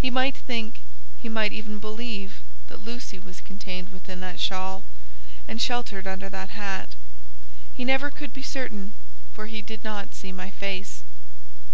[0.00, 0.80] He might think,
[1.20, 4.82] he might even believe that Lucy was contained within that shawl,
[5.46, 6.88] and sheltered under that hat;
[7.76, 8.94] he never could be certain,
[9.34, 11.02] for he did not see my face.